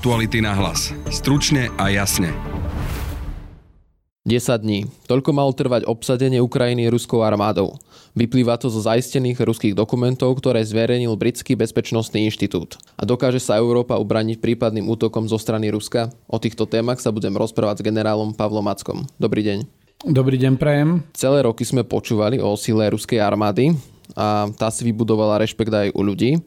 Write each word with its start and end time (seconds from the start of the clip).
Aktuality 0.00 0.40
na 0.40 0.56
hlas. 0.56 0.96
Stručne 1.12 1.68
a 1.76 1.92
jasne. 1.92 2.32
10 4.24 4.64
dní. 4.64 4.88
Toľko 5.04 5.28
malo 5.36 5.52
trvať 5.52 5.84
obsadenie 5.84 6.40
Ukrajiny 6.40 6.88
ruskou 6.88 7.20
armádou. 7.20 7.76
Vyplýva 8.16 8.56
to 8.56 8.72
zo 8.72 8.80
zaistených 8.80 9.36
ruských 9.36 9.76
dokumentov, 9.76 10.40
ktoré 10.40 10.64
zverejnil 10.64 11.20
Britský 11.20 11.52
bezpečnostný 11.52 12.24
inštitút. 12.32 12.80
A 12.96 13.04
dokáže 13.04 13.44
sa 13.44 13.60
Európa 13.60 14.00
ubraniť 14.00 14.40
prípadným 14.40 14.88
útokom 14.88 15.28
zo 15.28 15.36
strany 15.36 15.68
Ruska? 15.68 16.08
O 16.32 16.40
týchto 16.40 16.64
témach 16.64 17.04
sa 17.04 17.12
budem 17.12 17.36
rozprávať 17.36 17.84
s 17.84 17.86
generálom 17.92 18.32
Pavlom 18.32 18.64
Mackom. 18.64 19.04
Dobrý 19.20 19.44
deň. 19.44 19.68
Dobrý 20.08 20.40
deň, 20.40 20.56
prajem. 20.56 21.04
Celé 21.12 21.44
roky 21.44 21.68
sme 21.68 21.84
počúvali 21.84 22.40
o 22.40 22.56
sile 22.56 22.88
ruskej 22.88 23.20
armády 23.20 23.76
a 24.16 24.48
tá 24.56 24.72
si 24.72 24.80
vybudovala 24.80 25.44
rešpekt 25.44 25.68
aj 25.68 25.92
u 25.92 26.00
ľudí. 26.00 26.40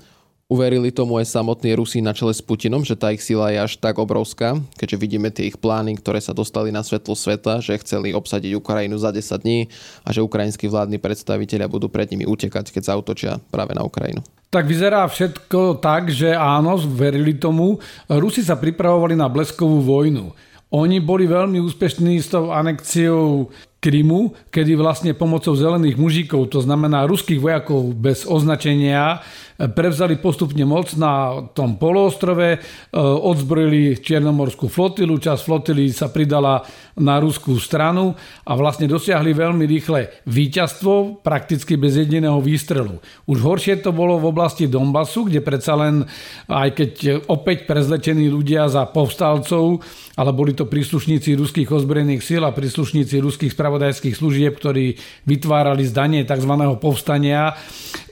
Uverili 0.52 0.92
tomu 0.92 1.16
aj 1.24 1.32
samotní 1.32 1.72
Rusi 1.72 2.04
na 2.04 2.12
čele 2.12 2.36
s 2.36 2.44
Putinom, 2.44 2.84
že 2.84 3.00
tá 3.00 3.16
ich 3.16 3.24
sila 3.24 3.48
je 3.56 3.64
až 3.64 3.80
tak 3.80 3.96
obrovská, 3.96 4.60
keďže 4.76 5.00
vidíme 5.00 5.32
tie 5.32 5.48
ich 5.48 5.56
plány, 5.56 5.96
ktoré 5.96 6.20
sa 6.20 6.36
dostali 6.36 6.68
na 6.68 6.84
svetlo 6.84 7.16
sveta, 7.16 7.64
že 7.64 7.80
chceli 7.80 8.12
obsadiť 8.12 8.60
Ukrajinu 8.60 9.00
za 9.00 9.16
10 9.16 9.40
dní 9.40 9.72
a 10.04 10.12
že 10.12 10.20
ukrajinskí 10.20 10.68
vládni 10.68 11.00
predstavitelia 11.00 11.72
budú 11.72 11.88
pred 11.88 12.12
nimi 12.12 12.28
utekať, 12.28 12.76
keď 12.76 12.84
zautočia 12.84 13.32
práve 13.56 13.72
na 13.72 13.88
Ukrajinu. 13.88 14.20
Tak 14.52 14.68
vyzerá 14.68 15.08
všetko 15.08 15.80
tak, 15.80 16.12
že 16.12 16.36
áno, 16.36 16.76
verili 16.76 17.40
tomu. 17.40 17.80
Rusi 18.12 18.44
sa 18.44 18.60
pripravovali 18.60 19.16
na 19.16 19.32
bleskovú 19.32 19.80
vojnu. 19.80 20.36
Oni 20.76 21.00
boli 21.00 21.24
veľmi 21.24 21.58
úspešní 21.64 22.20
s 22.20 22.30
tou 22.30 22.52
anekciou 22.52 23.48
Krymu, 23.84 24.32
kedy 24.48 24.80
vlastne 24.80 25.12
pomocou 25.12 25.52
zelených 25.60 26.00
mužíkov, 26.00 26.56
to 26.56 26.64
znamená 26.64 27.04
ruských 27.04 27.44
vojakov 27.44 27.92
bez 27.92 28.24
označenia, 28.24 29.20
prevzali 29.58 30.18
postupne 30.18 30.66
moc 30.66 30.92
na 30.98 31.46
tom 31.54 31.78
poloostrove, 31.78 32.58
e, 32.58 32.60
odzbrojili 32.98 34.02
Čiernomorskú 34.02 34.66
flotilu, 34.66 35.22
časť 35.22 35.42
flotily 35.46 35.94
sa 35.94 36.10
pridala 36.10 36.66
na 36.98 37.22
ruskú 37.22 37.58
stranu 37.62 38.18
a 38.46 38.52
vlastne 38.58 38.90
dosiahli 38.90 39.34
veľmi 39.34 39.66
rýchle 39.70 40.26
víťazstvo, 40.26 41.22
prakticky 41.22 41.78
bez 41.78 41.98
jediného 41.98 42.42
výstrelu. 42.42 42.98
Už 43.30 43.38
horšie 43.42 43.82
to 43.82 43.94
bolo 43.94 44.18
v 44.18 44.30
oblasti 44.34 44.66
Donbasu, 44.66 45.30
kde 45.30 45.46
predsa 45.46 45.78
len, 45.78 46.06
aj 46.50 46.70
keď 46.74 46.92
opäť 47.30 47.70
prezlečení 47.70 48.30
ľudia 48.30 48.70
za 48.70 48.90
povstalcov, 48.90 49.82
ale 50.18 50.32
boli 50.34 50.54
to 50.54 50.70
príslušníci 50.70 51.34
ruských 51.38 51.70
ozbrojených 51.70 52.22
síl 52.22 52.42
a 52.46 52.54
príslušníci 52.54 53.22
ruských 53.22 53.54
spravodajských 53.74 54.14
služieb, 54.14 54.54
ktorí 54.54 55.02
vytvárali 55.26 55.82
zdanie 55.90 56.22
tzv. 56.30 56.54
povstania, 56.78 57.58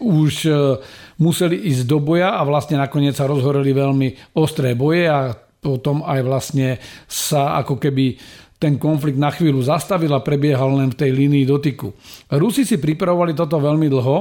už 0.01 0.33
e, 0.49 0.53
museli 1.21 1.53
ísť 1.69 1.85
do 1.85 2.01
boja 2.01 2.33
a 2.33 2.41
vlastne 2.41 2.81
nakoniec 2.81 3.13
sa 3.13 3.29
rozhoreli 3.29 3.69
veľmi 3.69 4.33
ostré 4.33 4.73
boje 4.73 5.05
a 5.05 5.37
potom 5.61 6.01
aj 6.01 6.19
vlastne 6.25 6.81
sa 7.05 7.61
ako 7.61 7.77
keby 7.77 8.17
ten 8.57 8.81
konflikt 8.81 9.21
na 9.21 9.29
chvíľu 9.29 9.61
zastavil 9.61 10.09
a 10.17 10.25
prebiehal 10.25 10.81
len 10.81 10.89
v 10.89 10.97
tej 10.97 11.13
línii 11.13 11.45
dotyku. 11.45 11.93
Rusi 12.33 12.65
si 12.65 12.81
pripravovali 12.81 13.37
toto 13.37 13.61
veľmi 13.61 13.85
dlho 13.85 14.17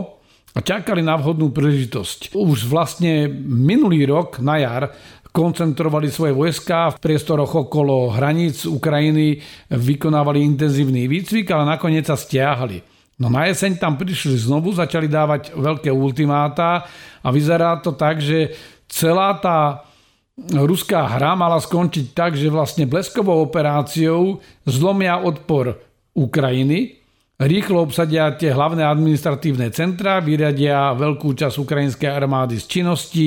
a 0.52 0.58
čakali 0.60 1.00
na 1.00 1.16
vhodnú 1.16 1.56
príležitosť. 1.56 2.36
Už 2.36 2.68
vlastne 2.68 3.32
minulý 3.48 4.04
rok 4.04 4.44
na 4.44 4.60
jar 4.60 4.92
koncentrovali 5.30 6.10
svoje 6.10 6.34
vojska 6.34 6.94
v 6.94 7.00
priestoroch 7.00 7.66
okolo 7.66 8.10
hraníc 8.14 8.66
Ukrajiny, 8.66 9.38
vykonávali 9.70 10.42
intenzívny 10.42 11.06
výcvik, 11.06 11.50
ale 11.54 11.64
nakoniec 11.64 12.06
sa 12.06 12.18
stiahli. 12.18 12.82
No 13.20 13.28
na 13.28 13.46
jeseň 13.46 13.76
tam 13.76 14.00
prišli 14.00 14.36
znovu, 14.40 14.72
začali 14.72 15.04
dávať 15.04 15.52
veľké 15.52 15.92
ultimáta 15.92 16.88
a 17.20 17.28
vyzerá 17.28 17.76
to 17.84 17.92
tak, 17.92 18.16
že 18.16 18.56
celá 18.88 19.36
tá 19.36 19.84
ruská 20.48 21.04
hra 21.04 21.36
mala 21.36 21.60
skončiť 21.60 22.16
tak, 22.16 22.32
že 22.32 22.48
vlastne 22.48 22.88
bleskovou 22.88 23.44
operáciou 23.44 24.40
zlomia 24.64 25.20
odpor 25.20 25.76
Ukrajiny, 26.16 27.00
rýchlo 27.40 27.84
obsadia 27.84 28.32
tie 28.36 28.52
hlavné 28.52 28.84
administratívne 28.84 29.68
centra, 29.72 30.20
vyradia 30.24 30.96
veľkú 30.96 31.36
časť 31.36 31.56
ukrajinskej 31.60 32.08
armády 32.08 32.56
z 32.60 32.64
činnosti 32.68 33.26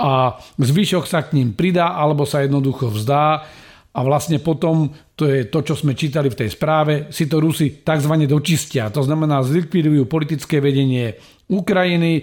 a 0.00 0.40
zvyšok 0.56 1.04
sa 1.04 1.20
k 1.28 1.36
ním 1.36 1.52
pridá 1.52 1.92
alebo 1.92 2.24
sa 2.24 2.40
jednoducho 2.40 2.88
vzdá 2.88 3.44
a 3.90 4.00
vlastne 4.06 4.38
potom, 4.38 4.88
to 5.18 5.26
je 5.26 5.50
to, 5.50 5.66
čo 5.66 5.74
sme 5.74 5.98
čítali 5.98 6.30
v 6.30 6.38
tej 6.46 6.54
správe, 6.54 7.10
si 7.10 7.26
to 7.26 7.42
Rusi 7.42 7.82
tzv. 7.82 8.14
dočistia. 8.24 8.86
To 8.94 9.02
znamená, 9.02 9.42
zlikvidujú 9.42 10.06
politické 10.06 10.62
vedenie 10.62 11.18
Ukrajiny, 11.50 12.12
e, 12.16 12.22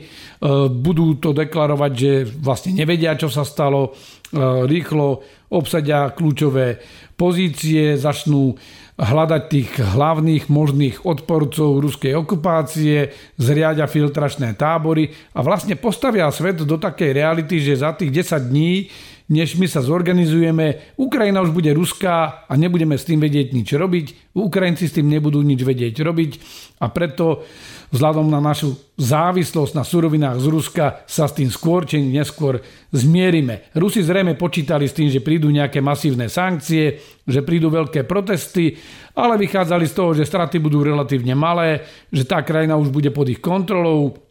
budú 0.71 1.19
to 1.19 1.35
deklarovať, 1.35 1.91
že 1.91 2.11
vlastne 2.39 2.71
nevedia, 2.71 3.19
čo 3.19 3.27
sa 3.27 3.43
stalo, 3.43 3.91
e, 3.91 4.39
rýchlo 4.63 5.19
obsadia 5.51 6.15
kľúčové 6.15 6.79
pozície, 7.19 7.99
začnú 7.99 8.55
hľadať 8.97 9.41
tých 9.45 9.71
hlavných 9.77 10.49
možných 10.49 11.05
odporcov 11.05 11.77
ruskej 11.85 12.17
okupácie, 12.17 13.13
zriadia 13.37 13.85
filtračné 13.85 14.57
tábory 14.57 15.13
a 15.37 15.45
vlastne 15.45 15.77
postavia 15.77 16.25
svet 16.33 16.65
do 16.65 16.77
takej 16.81 17.13
reality, 17.13 17.61
že 17.61 17.77
za 17.77 17.93
tých 17.93 18.09
10 18.09 18.49
dní 18.49 18.89
než 19.27 19.59
my 19.59 19.67
sa 19.67 19.83
zorganizujeme. 19.83 20.95
Ukrajina 20.95 21.43
už 21.43 21.51
bude 21.51 21.71
ruská 21.75 22.47
a 22.47 22.53
nebudeme 22.55 22.95
s 22.95 23.07
tým 23.07 23.19
vedieť 23.19 23.51
nič 23.51 23.69
robiť. 23.75 24.05
Ukrajinci 24.35 24.87
s 24.87 24.95
tým 24.95 25.11
nebudú 25.11 25.43
nič 25.43 25.61
vedieť 25.63 25.99
robiť 25.99 26.31
a 26.79 26.87
preto 26.87 27.43
vzhľadom 27.91 28.27
na 28.27 28.43
našu 28.43 28.75
závislosť 28.99 29.73
na 29.75 29.83
surovinách 29.87 30.37
z 30.43 30.47
Ruska 30.51 30.85
sa 31.07 31.25
s 31.27 31.35
tým 31.35 31.47
skôr 31.47 31.87
či 31.87 32.03
neskôr 32.03 32.59
zmierime. 32.91 33.71
Rusi 33.75 34.03
zrejme 34.03 34.35
počítali 34.35 34.87
s 34.87 34.95
tým, 34.95 35.07
že 35.07 35.23
prídu 35.23 35.47
nejaké 35.47 35.79
masívne 35.79 36.27
sankcie, 36.27 36.99
že 37.23 37.43
prídu 37.47 37.71
veľké 37.71 38.03
protesty, 38.03 38.75
ale 39.15 39.39
vychádzali 39.39 39.85
z 39.87 39.93
toho, 39.95 40.11
že 40.11 40.27
straty 40.27 40.59
budú 40.59 40.83
relatívne 40.83 41.35
malé, 41.35 41.87
že 42.11 42.27
tá 42.27 42.43
krajina 42.43 42.75
už 42.75 42.91
bude 42.91 43.11
pod 43.15 43.31
ich 43.31 43.39
kontrolou, 43.39 44.26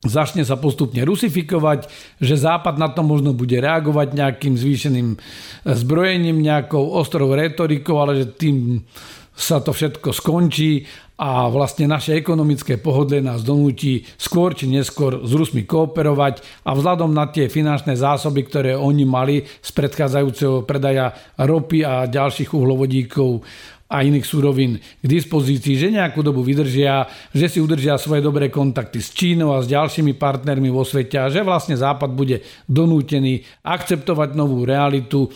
začne 0.00 0.48
sa 0.48 0.56
postupne 0.56 1.04
rusifikovať, 1.04 1.84
že 2.16 2.40
Západ 2.40 2.80
na 2.80 2.88
to 2.88 3.04
možno 3.04 3.36
bude 3.36 3.52
reagovať 3.52 4.16
nejakým 4.16 4.56
zvýšeným 4.56 5.20
zbrojením, 5.68 6.40
nejakou 6.40 6.80
ostrou 6.96 7.36
retorikou, 7.36 8.00
ale 8.00 8.24
že 8.24 8.26
tým 8.32 8.88
sa 9.36 9.60
to 9.60 9.72
všetko 9.72 10.12
skončí 10.12 10.84
a 11.20 11.52
vlastne 11.52 11.84
naše 11.84 12.16
ekonomické 12.16 12.80
pohodlie 12.80 13.20
nás 13.20 13.44
donúti 13.44 14.08
skôr 14.16 14.56
či 14.56 14.68
neskôr 14.68 15.20
s 15.20 15.32
Rusmi 15.36 15.68
kooperovať 15.68 16.64
a 16.64 16.72
vzhľadom 16.72 17.12
na 17.12 17.28
tie 17.28 17.52
finančné 17.52 17.92
zásoby, 17.96 18.48
ktoré 18.48 18.72
oni 18.72 19.04
mali 19.04 19.44
z 19.44 19.70
predchádzajúceho 19.76 20.64
predaja 20.64 21.12
ropy 21.36 21.84
a 21.84 22.08
ďalších 22.08 22.56
uhlovodíkov 22.56 23.44
a 23.90 24.06
iných 24.06 24.22
surovín 24.22 24.78
k 24.78 25.04
dispozícii, 25.04 25.74
že 25.74 25.90
nejakú 25.90 26.22
dobu 26.22 26.46
vydržia, 26.46 27.10
že 27.34 27.50
si 27.50 27.58
udržia 27.58 27.98
svoje 27.98 28.22
dobré 28.22 28.46
kontakty 28.46 29.02
s 29.02 29.10
Čínou 29.10 29.58
a 29.58 29.60
s 29.60 29.66
ďalšími 29.66 30.14
partnermi 30.14 30.70
vo 30.70 30.86
svete 30.86 31.18
a 31.18 31.26
že 31.26 31.42
vlastne 31.42 31.74
Západ 31.74 32.14
bude 32.14 32.46
donútený 32.70 33.42
akceptovať 33.66 34.38
novú 34.38 34.62
realitu 34.62 35.26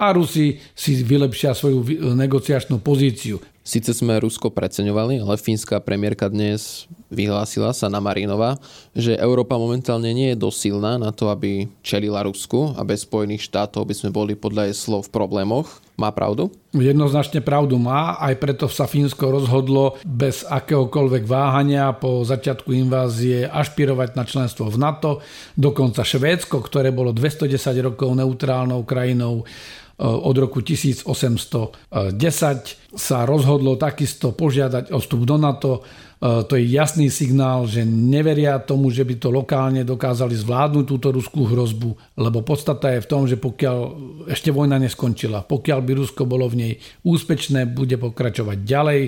a 0.00 0.16
Rusi 0.16 0.56
si 0.72 1.04
vylepšia 1.04 1.52
svoju 1.52 1.84
negociačnú 2.16 2.80
pozíciu. 2.80 3.57
Sice 3.68 3.92
sme 3.92 4.16
Rusko 4.16 4.48
preceňovali, 4.48 5.20
ale 5.20 5.36
fínska 5.36 5.76
premiérka 5.84 6.24
dnes 6.32 6.88
vyhlásila 7.12 7.76
sa 7.76 7.92
na 7.92 8.00
Marinova, 8.00 8.56
že 8.96 9.12
Európa 9.20 9.60
momentálne 9.60 10.08
nie 10.16 10.32
je 10.32 10.40
dosilná 10.40 10.96
na 10.96 11.12
to, 11.12 11.28
aby 11.28 11.68
čelila 11.84 12.24
Rusku 12.24 12.72
a 12.72 12.80
bez 12.80 13.04
Spojených 13.04 13.44
štátov 13.44 13.84
by 13.84 13.92
sme 13.92 14.08
boli 14.08 14.32
podľa 14.32 14.72
jej 14.72 14.76
slov 14.88 15.12
v 15.12 15.20
problémoch. 15.20 15.84
Má 16.00 16.08
pravdu? 16.16 16.48
Jednoznačne 16.72 17.44
pravdu 17.44 17.76
má, 17.76 18.16
aj 18.16 18.40
preto 18.40 18.72
sa 18.72 18.88
Fínsko 18.88 19.28
rozhodlo 19.28 20.00
bez 20.00 20.48
akéhokoľvek 20.48 21.28
váhania 21.28 21.92
po 21.92 22.24
začiatku 22.24 22.72
invázie 22.72 23.44
ašpirovať 23.52 24.16
na 24.16 24.24
členstvo 24.24 24.72
v 24.72 24.80
NATO. 24.80 25.20
Dokonca 25.60 26.08
Švédsko, 26.08 26.64
ktoré 26.64 26.88
bolo 26.88 27.12
210 27.12 27.52
rokov 27.84 28.16
neutrálnou 28.16 28.80
krajinou, 28.88 29.44
od 29.98 30.36
roku 30.38 30.62
1810 30.62 31.74
sa 32.94 33.18
rozhodlo 33.26 33.74
takisto 33.74 34.30
požiadať 34.30 34.94
o 34.94 35.02
vstup 35.02 35.26
do 35.26 35.34
NATO. 35.34 35.82
E, 36.22 36.46
to 36.46 36.54
je 36.54 36.70
jasný 36.70 37.10
signál, 37.10 37.66
že 37.66 37.82
neveria 37.82 38.62
tomu, 38.62 38.94
že 38.94 39.02
by 39.02 39.18
to 39.18 39.34
lokálne 39.34 39.82
dokázali 39.82 40.38
zvládnuť 40.38 40.84
túto 40.86 41.10
ruskú 41.10 41.50
hrozbu, 41.50 42.14
lebo 42.14 42.46
podstata 42.46 42.94
je 42.94 43.02
v 43.02 43.10
tom, 43.10 43.26
že 43.26 43.42
pokiaľ 43.42 43.78
ešte 44.30 44.54
vojna 44.54 44.78
neskončila, 44.78 45.42
pokiaľ 45.42 45.80
by 45.82 45.92
Rusko 45.98 46.30
bolo 46.30 46.46
v 46.46 46.58
nej 46.62 46.72
úspečné, 47.02 47.66
bude 47.66 47.98
pokračovať 47.98 48.58
ďalej, 48.62 49.00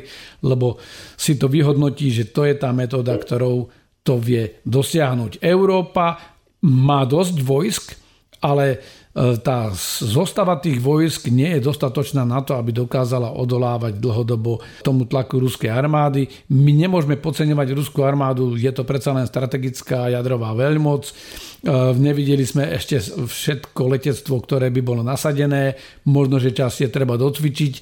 lebo 0.43 0.83
si 1.15 1.39
to 1.39 1.47
vyhodnotí, 1.47 2.11
že 2.11 2.35
to 2.35 2.43
je 2.43 2.59
tá 2.59 2.75
metóda, 2.75 3.15
ktorou 3.15 3.71
to 4.03 4.19
vie 4.19 4.59
dosiahnuť. 4.67 5.39
Európa 5.39 6.19
má 6.67 7.07
dosť 7.07 7.37
vojsk, 7.47 7.85
ale 8.41 8.81
tá 9.19 9.75
zostava 10.07 10.55
tých 10.63 10.79
vojsk 10.79 11.35
nie 11.35 11.59
je 11.59 11.67
dostatočná 11.67 12.23
na 12.23 12.47
to, 12.47 12.55
aby 12.55 12.71
dokázala 12.71 13.35
odolávať 13.35 13.99
dlhodobo 13.99 14.63
tomu 14.87 15.03
tlaku 15.03 15.43
ruskej 15.43 15.67
armády. 15.67 16.31
My 16.55 16.71
nemôžeme 16.71 17.19
podceňovať 17.19 17.75
ruskú 17.75 18.07
armádu, 18.07 18.55
je 18.55 18.71
to 18.71 18.87
predsa 18.87 19.11
len 19.11 19.27
strategická 19.27 20.15
jadrová 20.15 20.55
veľmoc. 20.55 21.11
E, 21.11 21.13
nevideli 21.99 22.47
sme 22.47 22.71
ešte 22.71 23.03
všetko 23.03 23.83
letectvo, 23.99 24.47
ktoré 24.47 24.71
by 24.71 24.79
bolo 24.79 25.03
nasadené. 25.03 25.75
Možno, 26.07 26.39
že 26.39 26.55
čas 26.55 26.79
je 26.79 26.87
treba 26.87 27.19
docvičiť. 27.19 27.73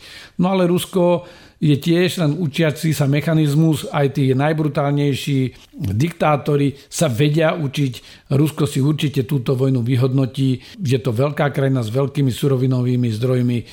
No 0.40 0.56
ale 0.56 0.64
Rusko 0.64 1.28
je 1.58 1.74
tiež 1.74 2.22
len 2.22 2.38
učiaci 2.38 2.94
sa 2.94 3.10
mechanizmus, 3.10 3.90
aj 3.90 4.14
tí 4.14 4.30
najbrutálnejší 4.30 5.38
diktátori 5.74 6.78
sa 6.86 7.10
vedia 7.10 7.58
učiť. 7.58 8.26
Rusko 8.30 8.62
si 8.70 8.78
určite 8.78 9.26
túto 9.26 9.58
vojnu 9.58 9.82
vyhodnotí. 9.82 10.62
Je 10.78 10.98
to 11.02 11.10
veľká 11.10 11.50
krajina 11.50 11.82
s 11.82 11.90
veľkými 11.90 12.30
surovinovými 12.30 13.10
zdrojmi. 13.10 13.58
E, 13.58 13.64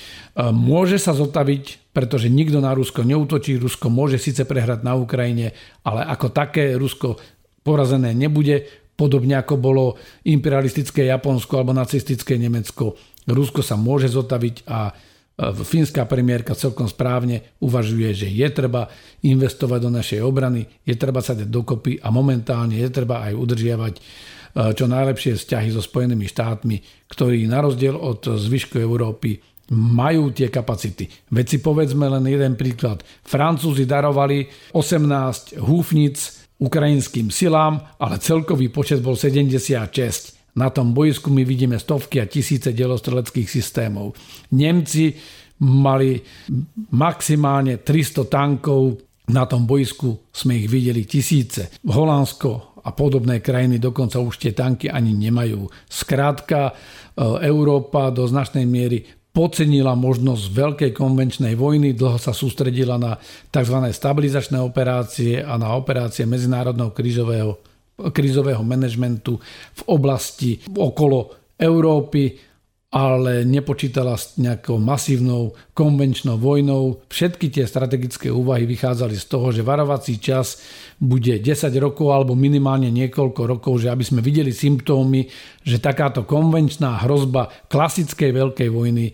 môže 0.50 0.98
sa 0.98 1.14
zotaviť, 1.14 1.94
pretože 1.94 2.26
nikto 2.26 2.58
na 2.58 2.74
Rusko 2.74 3.06
neutočí. 3.06 3.62
Rusko 3.62 3.94
môže 3.94 4.18
síce 4.18 4.50
prehrať 4.50 4.82
na 4.82 4.98
Ukrajine, 4.98 5.54
ale 5.86 6.02
ako 6.10 6.34
také 6.34 6.74
Rusko 6.82 7.22
porazené 7.62 8.18
nebude, 8.18 8.66
podobne 8.98 9.38
ako 9.38 9.62
bolo 9.62 9.86
imperialistické 10.26 11.06
Japonsko 11.06 11.62
alebo 11.62 11.78
nacistické 11.78 12.42
Nemecko. 12.42 12.98
Rusko 13.30 13.62
sa 13.62 13.78
môže 13.78 14.10
zotaviť 14.10 14.66
a 14.66 14.90
fínska 15.36 16.08
premiérka 16.08 16.56
celkom 16.56 16.88
správne 16.88 17.60
uvažuje, 17.60 18.16
že 18.16 18.28
je 18.32 18.48
treba 18.48 18.88
investovať 19.28 19.80
do 19.84 19.92
našej 19.92 20.20
obrany, 20.24 20.64
je 20.88 20.96
treba 20.96 21.20
sa 21.20 21.36
dať 21.36 21.52
dokopy 21.52 22.00
a 22.00 22.08
momentálne 22.08 22.80
je 22.80 22.88
treba 22.88 23.20
aj 23.28 23.36
udržiavať 23.36 23.94
e, 24.00 24.02
čo 24.72 24.86
najlepšie 24.88 25.36
vzťahy 25.36 25.70
so 25.76 25.84
Spojenými 25.84 26.24
štátmi, 26.24 26.78
ktorí 27.12 27.44
na 27.52 27.60
rozdiel 27.60 28.00
od 28.00 28.24
zvyšku 28.24 28.80
Európy 28.80 29.36
majú 29.76 30.32
tie 30.32 30.48
kapacity. 30.48 31.10
Veď 31.34 31.46
si 31.46 31.58
povedzme 31.60 32.06
len 32.06 32.24
jeden 32.30 32.54
príklad. 32.54 33.02
Francúzi 33.26 33.84
darovali 33.84 34.46
18 34.78 35.58
húfnic 35.60 36.46
ukrajinským 36.62 37.28
silám, 37.34 37.82
ale 38.00 38.22
celkový 38.24 38.72
počet 38.72 39.04
bol 39.04 39.20
76. 39.20 40.35
Na 40.56 40.72
tom 40.72 40.96
boisku 40.96 41.28
my 41.28 41.44
vidíme 41.44 41.76
stovky 41.76 42.24
a 42.24 42.32
tisíce 42.32 42.72
delostreleckých 42.72 43.50
systémov. 43.50 44.16
Nemci 44.56 45.12
mali 45.60 46.20
maximálne 46.96 47.84
300 47.84 48.28
tankov, 48.32 49.04
na 49.26 49.50
tom 49.50 49.66
boisku 49.66 50.30
sme 50.30 50.62
ich 50.62 50.70
videli 50.70 51.04
tisíce. 51.10 51.82
Holandsko 51.82 52.78
a 52.86 52.94
podobné 52.94 53.42
krajiny 53.42 53.82
dokonca 53.82 54.22
už 54.22 54.38
tie 54.38 54.54
tanky 54.54 54.86
ani 54.86 55.18
nemajú. 55.18 55.66
Skrátka, 55.90 56.70
e, 56.70 56.74
Európa 57.50 58.14
do 58.14 58.30
značnej 58.30 58.70
miery 58.70 59.02
podcenila 59.34 59.98
možnosť 59.98 60.44
veľkej 60.54 60.92
konvenčnej 60.94 61.58
vojny, 61.58 61.98
dlho 61.98 62.22
sa 62.22 62.32
sústredila 62.32 63.02
na 63.02 63.18
tzv. 63.50 63.78
stabilizačné 63.90 64.62
operácie 64.62 65.42
a 65.42 65.58
na 65.58 65.74
operácie 65.74 66.30
medzinárodného 66.30 66.94
krížového 66.94 67.58
krízového 67.96 68.64
manažmentu 68.64 69.40
v 69.76 69.82
oblasti 69.88 70.60
okolo 70.76 71.32
Európy, 71.56 72.36
ale 72.96 73.44
nepočítala 73.44 74.16
s 74.16 74.40
nejakou 74.40 74.80
masívnou 74.80 75.52
konvenčnou 75.76 76.40
vojnou. 76.40 77.04
Všetky 77.12 77.52
tie 77.52 77.68
strategické 77.68 78.32
úvahy 78.32 78.64
vychádzali 78.64 79.20
z 79.20 79.26
toho, 79.28 79.52
že 79.52 79.68
varovací 79.68 80.16
čas 80.16 80.64
bude 80.96 81.44
10 81.44 81.76
rokov 81.76 82.08
alebo 82.16 82.40
minimálne 82.40 82.88
niekoľko 82.96 83.42
rokov, 83.52 83.84
že 83.84 83.92
aby 83.92 84.00
sme 84.00 84.24
videli 84.24 84.56
symptómy, 84.56 85.28
že 85.60 85.84
takáto 85.84 86.24
konvenčná 86.24 87.04
hrozba 87.04 87.52
klasickej 87.68 88.32
veľkej 88.32 88.70
vojny 88.72 89.12
e, 89.12 89.14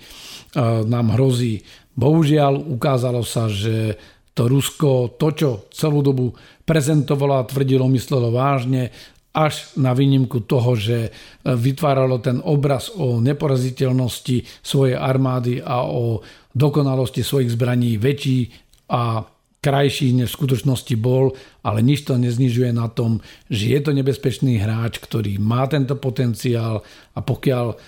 nám 0.85 1.17
hrozí. 1.17 1.65
Bohužiaľ 1.97 2.61
ukázalo 2.61 3.25
sa, 3.25 3.49
že 3.49 3.97
to 4.31 4.47
Rusko, 4.47 5.19
to, 5.19 5.27
čo 5.35 5.49
celú 5.75 5.99
dobu 5.99 6.31
prezentovalo 6.63 7.39
a 7.39 7.47
tvrdilo, 7.47 7.91
myslelo 7.91 8.31
vážne, 8.31 8.91
až 9.31 9.79
na 9.79 9.95
výnimku 9.95 10.43
toho, 10.43 10.75
že 10.75 11.11
vytváralo 11.47 12.19
ten 12.19 12.43
obraz 12.43 12.91
o 12.91 13.23
neporaziteľnosti 13.23 14.43
svojej 14.59 14.99
armády 14.99 15.63
a 15.63 15.87
o 15.87 16.19
dokonalosti 16.51 17.23
svojich 17.23 17.55
zbraní. 17.55 17.95
Väčší 17.95 18.51
a 18.91 19.23
krajší, 19.63 20.11
než 20.11 20.35
v 20.35 20.37
skutočnosti 20.41 20.95
bol, 20.99 21.31
ale 21.63 21.79
nič 21.79 22.03
to 22.03 22.19
neznižuje 22.19 22.75
na 22.75 22.91
tom, 22.91 23.23
že 23.47 23.77
je 23.77 23.79
to 23.79 23.91
nebezpečný 23.95 24.59
hráč, 24.59 24.99
ktorý 24.99 25.39
má 25.39 25.63
tento 25.69 25.95
potenciál 25.95 26.83
a 27.15 27.19
pokiaľ 27.23 27.79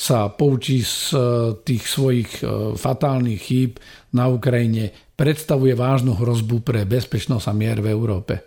sa 0.00 0.32
poučí 0.32 0.80
z 0.80 1.12
e, 1.12 1.18
tých 1.60 1.84
svojich 1.84 2.30
e, 2.40 2.72
fatálnych 2.72 3.40
chýb 3.40 3.76
na 4.16 4.32
Ukrajine, 4.32 5.09
predstavuje 5.20 5.76
vážnu 5.76 6.16
hrozbu 6.16 6.64
pre 6.64 6.88
bezpečnosť 6.88 7.44
a 7.44 7.52
mier 7.52 7.84
v 7.84 7.92
Európe. 7.92 8.40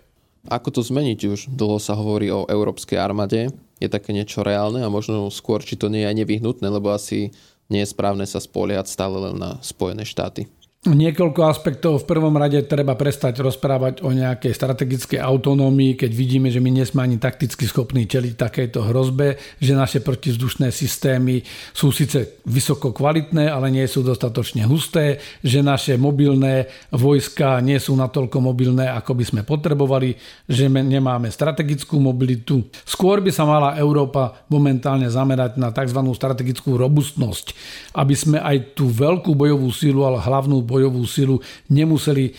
Ako 0.50 0.74
to 0.74 0.82
zmeniť 0.82 1.20
už? 1.30 1.40
Dlho 1.54 1.78
sa 1.78 1.94
hovorí 1.94 2.34
o 2.34 2.50
európskej 2.50 2.98
armáde. 2.98 3.54
Je 3.78 3.86
také 3.86 4.10
niečo 4.10 4.42
reálne 4.42 4.82
a 4.82 4.90
možno 4.90 5.30
skôr, 5.30 5.62
či 5.62 5.78
to 5.78 5.86
nie 5.94 6.02
je 6.02 6.10
aj 6.10 6.18
nevyhnutné, 6.26 6.66
lebo 6.66 6.90
asi 6.90 7.30
nie 7.70 7.86
je 7.86 7.94
správne 7.94 8.26
sa 8.26 8.42
spoliehať 8.42 8.90
stále 8.90 9.22
len 9.22 9.38
na 9.38 9.62
Spojené 9.62 10.02
štáty. 10.02 10.50
Niekoľko 10.84 11.48
aspektov. 11.48 12.04
V 12.04 12.12
prvom 12.12 12.36
rade 12.36 12.60
treba 12.68 13.00
prestať 13.00 13.40
rozprávať 13.40 14.04
o 14.04 14.12
nejakej 14.12 14.52
strategickej 14.52 15.16
autonómii, 15.16 15.96
keď 15.96 16.12
vidíme, 16.12 16.52
že 16.52 16.60
my 16.60 16.76
nie 16.76 16.84
sme 16.84 17.08
ani 17.08 17.24
takticky 17.24 17.64
schopní 17.64 18.04
čeliť 18.04 18.36
takejto 18.36 18.92
hrozbe, 18.92 19.40
že 19.64 19.80
naše 19.80 20.04
protizdušné 20.04 20.76
systémy 20.76 21.40
sú 21.72 21.96
síce 21.96 22.44
vysoko 22.44 22.92
kvalitné, 22.92 23.48
ale 23.48 23.72
nie 23.72 23.88
sú 23.88 24.04
dostatočne 24.04 24.68
husté, 24.68 25.24
že 25.40 25.64
naše 25.64 25.96
mobilné 25.96 26.68
vojska 26.92 27.64
nie 27.64 27.80
sú 27.80 27.96
natoľko 27.96 28.44
mobilné, 28.44 28.92
ako 28.92 29.16
by 29.16 29.24
sme 29.24 29.42
potrebovali, 29.48 30.20
že 30.52 30.68
nemáme 30.68 31.32
strategickú 31.32 31.96
mobilitu. 31.96 32.60
Skôr 32.84 33.24
by 33.24 33.32
sa 33.32 33.48
mala 33.48 33.80
Európa 33.80 34.44
momentálne 34.52 35.08
zamerať 35.08 35.56
na 35.56 35.72
tzv. 35.72 36.04
strategickú 36.12 36.76
robustnosť, 36.76 37.56
aby 37.96 38.16
sme 38.20 38.44
aj 38.44 38.76
tú 38.76 38.92
veľkú 38.92 39.32
bojovú 39.32 39.72
sílu, 39.72 40.04
ale 40.04 40.20
hlavnú 40.20 40.73
bojovú 40.74 41.06
silu 41.06 41.38
nemuseli 41.70 42.26
e, 42.26 42.32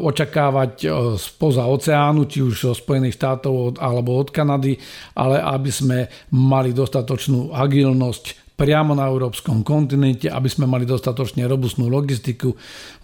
očakávať 0.00 0.72
e, 0.80 0.86
spoza 1.20 1.68
oceánu, 1.68 2.24
či 2.24 2.40
už 2.40 2.72
od 2.72 2.80
Spojených 2.80 3.20
štátov 3.20 3.76
alebo 3.76 4.16
od 4.16 4.32
Kanady, 4.32 4.80
ale 5.20 5.36
aby 5.44 5.68
sme 5.68 5.98
mali 6.32 6.72
dostatočnú 6.72 7.52
agilnosť 7.52 8.48
priamo 8.58 8.90
na 8.96 9.06
európskom 9.06 9.62
kontinente, 9.62 10.26
aby 10.26 10.50
sme 10.50 10.66
mali 10.66 10.82
dostatočne 10.82 11.46
robustnú 11.46 11.86
logistiku 11.86 12.50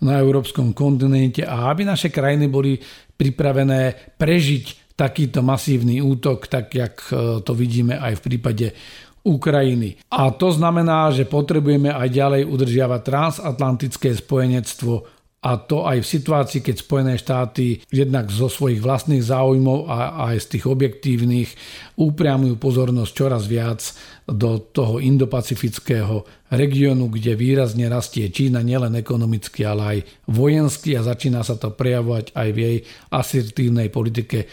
na 0.02 0.18
európskom 0.18 0.74
kontinente 0.74 1.46
a 1.46 1.70
aby 1.70 1.86
naše 1.86 2.10
krajiny 2.10 2.50
boli 2.50 2.74
pripravené 3.14 4.16
prežiť 4.18 4.96
takýto 4.98 5.42
masívny 5.42 6.02
útok, 6.02 6.50
tak 6.50 6.74
jak 6.74 6.94
e, 7.10 7.42
to 7.42 7.52
vidíme 7.54 7.94
aj 7.94 8.18
v 8.18 8.24
prípade 8.26 8.66
Ukrajiny. 9.24 9.96
A 10.12 10.28
to 10.30 10.52
znamená, 10.52 11.08
že 11.08 11.24
potrebujeme 11.24 11.88
aj 11.88 12.08
ďalej 12.12 12.42
udržiavať 12.44 13.00
transatlantické 13.02 14.12
spojenectvo 14.12 15.24
a 15.44 15.60
to 15.60 15.84
aj 15.84 16.00
v 16.00 16.08
situácii, 16.08 16.60
keď 16.64 16.76
Spojené 16.80 17.14
štáty 17.20 17.84
jednak 17.92 18.32
zo 18.32 18.48
svojich 18.48 18.80
vlastných 18.80 19.20
záujmov 19.20 19.92
a 19.92 20.32
aj 20.32 20.40
z 20.40 20.46
tých 20.56 20.64
objektívnych 20.64 21.48
upriamujú 22.00 22.56
pozornosť 22.56 23.12
čoraz 23.12 23.44
viac 23.44 23.84
do 24.24 24.56
toho 24.56 25.04
indopacifického 25.04 26.24
regiónu, 26.48 27.12
kde 27.12 27.36
výrazne 27.36 27.92
rastie 27.92 28.32
Čína 28.32 28.64
nielen 28.64 28.96
ekonomicky, 28.96 29.68
ale 29.68 29.82
aj 29.84 29.98
vojensky 30.32 30.96
a 30.96 31.04
začína 31.04 31.44
sa 31.44 31.60
to 31.60 31.76
prejavovať 31.76 32.32
aj 32.32 32.48
v 32.48 32.58
jej 32.64 32.76
asertívnej 33.12 33.92
politike 33.92 34.48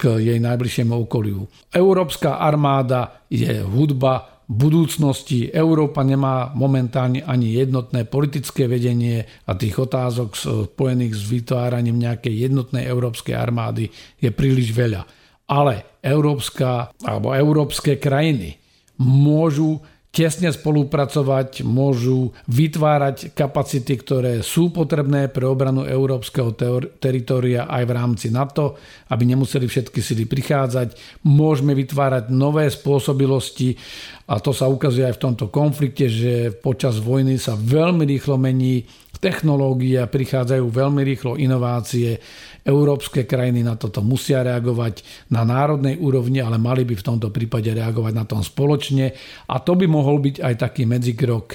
k 0.00 0.16
jej 0.16 0.40
najbližšiemu 0.40 0.96
okoliu. 1.04 1.44
Európska 1.68 2.40
armáda 2.40 3.28
je 3.28 3.60
hudba 3.60 4.40
budúcnosti. 4.48 5.52
Európa 5.52 6.00
nemá 6.00 6.50
momentálne 6.56 7.20
ani 7.22 7.54
jednotné 7.54 8.08
politické 8.08 8.64
vedenie 8.64 9.22
a 9.44 9.52
tých 9.54 9.76
otázok 9.76 10.34
spojených 10.72 11.14
s 11.14 11.22
vytváraním 11.28 12.00
nejakej 12.00 12.50
jednotnej 12.50 12.88
európskej 12.88 13.36
armády 13.36 13.92
je 14.18 14.32
príliš 14.32 14.72
veľa. 14.72 15.04
Ale 15.52 16.00
európska 16.02 16.96
alebo 17.04 17.36
európske 17.36 18.00
krajiny 18.00 18.56
môžu 19.04 19.78
tesne 20.10 20.50
spolupracovať, 20.50 21.62
môžu 21.62 22.34
vytvárať 22.50 23.30
kapacity, 23.30 23.94
ktoré 23.94 24.42
sú 24.42 24.74
potrebné 24.74 25.30
pre 25.30 25.46
obranu 25.46 25.86
európskeho 25.86 26.50
teritoria 26.98 27.70
aj 27.70 27.82
v 27.86 27.94
rámci 27.94 28.26
NATO, 28.34 28.74
aby 29.14 29.22
nemuseli 29.22 29.70
všetky 29.70 30.02
sily 30.02 30.26
prichádzať. 30.26 30.98
Môžeme 31.30 31.78
vytvárať 31.78 32.34
nové 32.34 32.66
spôsobilosti 32.66 33.78
a 34.26 34.42
to 34.42 34.50
sa 34.50 34.66
ukazuje 34.66 35.06
aj 35.06 35.14
v 35.14 35.24
tomto 35.30 35.46
konflikte, 35.46 36.10
že 36.10 36.58
počas 36.58 36.98
vojny 36.98 37.38
sa 37.38 37.54
veľmi 37.54 38.02
rýchlo 38.02 38.34
mení 38.34 38.82
technológie 39.20 40.00
prichádzajú 40.00 40.64
veľmi 40.66 41.04
rýchlo, 41.04 41.36
inovácie. 41.36 42.16
Európske 42.64 43.28
krajiny 43.28 43.60
na 43.60 43.76
toto 43.76 44.00
musia 44.00 44.40
reagovať 44.40 45.28
na 45.32 45.44
národnej 45.44 46.00
úrovni, 46.00 46.40
ale 46.40 46.56
mali 46.56 46.88
by 46.88 46.96
v 46.96 47.06
tomto 47.06 47.28
prípade 47.28 47.68
reagovať 47.70 48.12
na 48.16 48.24
tom 48.24 48.40
spoločne. 48.40 49.12
A 49.52 49.60
to 49.60 49.76
by 49.76 49.84
mohol 49.84 50.18
byť 50.20 50.40
aj 50.40 50.54
taký 50.56 50.88
medzikrok 50.88 51.46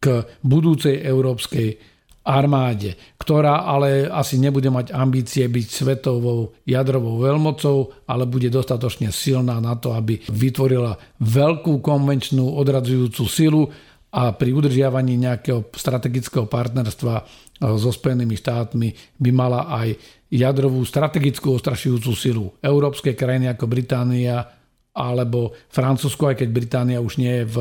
k 0.00 0.04
budúcej 0.44 1.00
európskej 1.00 1.94
armáde, 2.24 2.96
ktorá 3.20 3.68
ale 3.68 4.08
asi 4.08 4.40
nebude 4.40 4.72
mať 4.72 4.96
ambície 4.96 5.44
byť 5.44 5.66
svetovou 5.68 6.56
jadrovou 6.64 7.20
veľmocou, 7.20 8.08
ale 8.08 8.24
bude 8.24 8.48
dostatočne 8.48 9.12
silná 9.12 9.60
na 9.60 9.76
to, 9.76 9.92
aby 9.92 10.16
vytvorila 10.32 10.96
veľkú 11.20 11.84
konvenčnú 11.84 12.56
odradzujúcu 12.56 13.24
silu 13.28 13.68
a 14.14 14.30
pri 14.30 14.54
udržiavaní 14.54 15.18
nejakého 15.18 15.74
strategického 15.74 16.46
partnerstva 16.46 17.14
eh, 17.18 17.26
so 17.74 17.90
Spojenými 17.90 18.38
štátmi 18.38 18.88
by 19.18 19.30
mala 19.34 19.66
aj 19.66 19.98
jadrovú 20.30 20.82
strategickú 20.86 21.54
ostrašujúcu 21.54 22.10
silu. 22.14 22.46
Európske 22.62 23.14
krajiny 23.14 23.50
ako 23.50 23.66
Británia 23.66 24.46
alebo 24.94 25.50
Francúzsko, 25.74 26.30
aj 26.30 26.46
keď 26.46 26.48
Británia 26.54 26.98
už 27.02 27.18
nie 27.18 27.42
je 27.42 27.46
v 27.50 27.56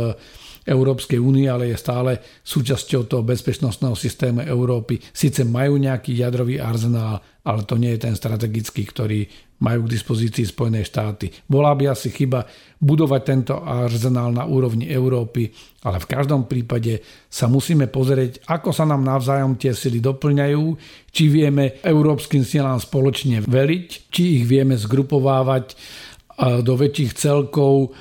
Európskej 0.63 1.20
únie, 1.20 1.51
ale 1.51 1.72
je 1.72 1.77
stále 1.77 2.12
súčasťou 2.43 3.08
toho 3.08 3.24
bezpečnostného 3.24 3.96
systému 3.96 4.43
Európy. 4.43 5.00
Sice 5.12 5.43
majú 5.43 5.77
nejaký 5.79 6.15
jadrový 6.15 6.60
arzenál, 6.60 7.20
ale 7.43 7.67
to 7.67 7.75
nie 7.75 7.91
je 7.96 8.08
ten 8.08 8.15
strategický, 8.15 8.88
ktorý 8.88 9.27
majú 9.63 9.88
k 9.88 9.93
dispozícii 9.96 10.43
Spojené 10.43 10.84
štáty. 10.84 11.32
Bola 11.48 11.72
by 11.72 11.96
asi 11.96 12.12
chyba 12.12 12.43
budovať 12.84 13.22
tento 13.24 13.55
arzenál 13.63 14.36
na 14.36 14.43
úrovni 14.43 14.91
Európy, 14.91 15.48
ale 15.88 16.03
v 16.03 16.10
každom 16.12 16.51
prípade 16.51 17.00
sa 17.32 17.48
musíme 17.48 17.88
pozrieť, 17.88 18.43
ako 18.51 18.75
sa 18.75 18.84
nám 18.84 19.08
navzájom 19.08 19.55
tie 19.55 19.72
sily 19.72 20.03
doplňajú, 20.03 20.63
či 21.12 21.32
vieme 21.32 21.79
európskym 21.79 22.43
silám 22.43 22.79
spoločne 22.84 23.39
veriť, 23.48 23.88
či 24.12 24.43
ich 24.43 24.46
vieme 24.48 24.75
zgrupovávať 24.75 25.79
do 26.65 26.74
väčších 26.75 27.12
celkov 27.13 27.93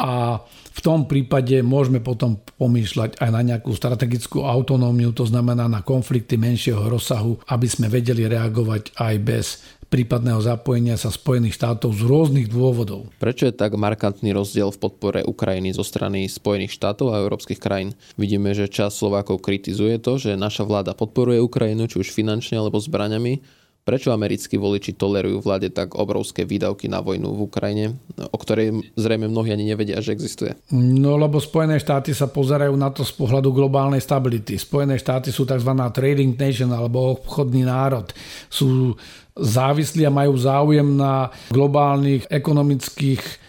a 0.00 0.40
v 0.76 0.80
tom 0.84 1.08
prípade 1.08 1.64
môžeme 1.64 2.04
potom 2.04 2.36
pomýšľať 2.60 3.16
aj 3.16 3.30
na 3.32 3.40
nejakú 3.40 3.72
strategickú 3.72 4.44
autonómiu, 4.44 5.16
to 5.16 5.24
znamená 5.24 5.64
na 5.72 5.80
konflikty 5.80 6.36
menšieho 6.36 6.84
rozsahu, 6.84 7.40
aby 7.48 7.64
sme 7.64 7.88
vedeli 7.88 8.28
reagovať 8.28 8.92
aj 9.00 9.14
bez 9.24 9.46
prípadného 9.86 10.42
zapojenia 10.42 10.98
sa 10.98 11.14
Spojených 11.14 11.56
štátov 11.56 11.94
z 11.94 12.02
rôznych 12.04 12.48
dôvodov. 12.50 13.08
Prečo 13.22 13.48
je 13.48 13.54
tak 13.54 13.78
markantný 13.78 14.34
rozdiel 14.34 14.74
v 14.74 14.82
podpore 14.82 15.20
Ukrajiny 15.24 15.72
zo 15.72 15.86
strany 15.86 16.26
Spojených 16.26 16.74
štátov 16.74 17.14
a 17.14 17.22
európskych 17.22 17.62
krajín? 17.62 17.94
Vidíme, 18.18 18.52
že 18.52 18.68
čas 18.68 18.98
Slovákov 18.98 19.40
kritizuje 19.40 19.96
to, 20.02 20.18
že 20.18 20.34
naša 20.36 20.66
vláda 20.66 20.92
podporuje 20.92 21.38
Ukrajinu 21.40 21.86
či 21.86 22.02
už 22.02 22.12
finančne 22.12 22.58
alebo 22.58 22.82
zbraňami, 22.82 23.40
Prečo 23.86 24.10
americkí 24.10 24.58
voliči 24.58 24.98
tolerujú 24.98 25.46
vláde 25.46 25.70
tak 25.70 25.94
obrovské 25.94 26.42
výdavky 26.42 26.90
na 26.90 26.98
vojnu 26.98 27.30
v 27.30 27.40
Ukrajine, 27.46 27.94
o 28.18 28.34
ktorej 28.34 28.82
zrejme 28.98 29.30
mnohí 29.30 29.54
ani 29.54 29.62
nevedia, 29.70 30.02
že 30.02 30.10
existuje? 30.10 30.58
No 30.74 31.14
lebo 31.14 31.38
Spojené 31.38 31.78
štáty 31.78 32.10
sa 32.10 32.26
pozerajú 32.26 32.74
na 32.74 32.90
to 32.90 33.06
z 33.06 33.14
pohľadu 33.14 33.54
globálnej 33.54 34.02
stability. 34.02 34.58
Spojené 34.58 34.98
štáty 34.98 35.30
sú 35.30 35.46
tzv. 35.46 35.70
trading 35.94 36.34
nation 36.34 36.74
alebo 36.74 37.14
obchodný 37.14 37.62
národ. 37.62 38.10
Sú 38.50 38.98
závislí 39.38 40.02
a 40.02 40.10
majú 40.10 40.34
záujem 40.34 40.98
na 40.98 41.30
globálnych 41.54 42.26
ekonomických 42.26 43.45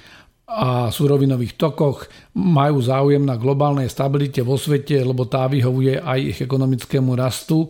a 0.58 0.90
surovinových 0.90 1.54
tokoch, 1.54 2.10
majú 2.34 2.82
záujem 2.82 3.22
na 3.22 3.38
globálnej 3.38 3.86
stabilite 3.94 4.42
vo 4.42 4.58
svete, 4.58 4.98
lebo 5.06 5.30
tá 5.30 5.46
vyhovuje 5.46 6.02
aj 6.02 6.20
ich 6.34 6.40
ekonomickému 6.42 7.14
rastu 7.14 7.70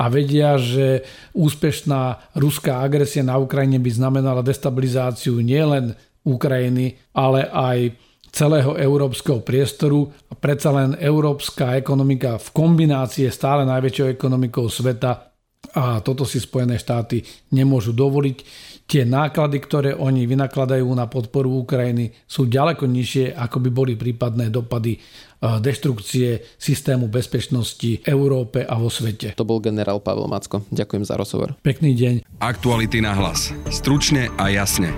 a 0.00 0.08
vedia, 0.08 0.56
že 0.56 1.04
úspešná 1.36 2.32
ruská 2.40 2.80
agresia 2.80 3.20
na 3.20 3.36
Ukrajine 3.36 3.76
by 3.76 3.90
znamenala 3.92 4.40
destabilizáciu 4.40 5.36
nielen 5.44 5.92
Ukrajiny, 6.24 6.96
ale 7.12 7.44
aj 7.52 7.92
celého 8.32 8.72
európskeho 8.80 9.44
priestoru. 9.44 10.08
A 10.32 10.34
predsa 10.34 10.72
len 10.72 10.96
európska 10.96 11.76
ekonomika 11.76 12.40
v 12.40 12.48
kombinácii 12.56 13.28
stále 13.28 13.68
najväčšou 13.68 14.08
ekonomikou 14.16 14.72
sveta 14.72 15.33
a 15.74 15.98
toto 16.00 16.22
si 16.22 16.38
Spojené 16.38 16.78
štáty 16.78 17.26
nemôžu 17.50 17.90
dovoliť. 17.90 18.38
Tie 18.84 19.02
náklady, 19.02 19.58
ktoré 19.64 19.90
oni 19.96 20.28
vynakladajú 20.28 20.84
na 20.92 21.08
podporu 21.08 21.50
Ukrajiny 21.64 22.12
sú 22.28 22.46
ďaleko 22.46 22.84
nižšie, 22.84 23.32
ako 23.32 23.56
by 23.64 23.70
boli 23.72 23.92
prípadné 23.96 24.52
dopady 24.52 25.00
deštrukcie 25.40 26.40
systému 26.56 27.08
bezpečnosti 27.08 28.00
Európe 28.04 28.64
a 28.64 28.76
vo 28.76 28.88
svete. 28.88 29.36
To 29.36 29.48
bol 29.48 29.60
generál 29.60 30.00
Pavel 30.00 30.28
Macko. 30.28 30.64
Ďakujem 30.72 31.04
za 31.04 31.16
rozhovor. 31.16 31.56
Pekný 31.60 31.96
deň. 31.96 32.14
Aktuality 32.40 33.00
na 33.00 33.16
hlas. 33.16 33.52
Stručne 33.72 34.32
a 34.40 34.52
jasne. 34.52 34.92